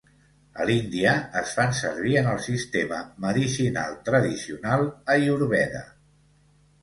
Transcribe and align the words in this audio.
A 0.61 0.65
l'Índia 0.69 1.11
es 1.41 1.51
fan 1.57 1.75
servir 1.79 2.15
en 2.21 2.29
el 2.31 2.39
sistema 2.45 2.97
medicinal 3.27 3.93
tradicional 4.07 4.89
ayurveda. 5.17 5.85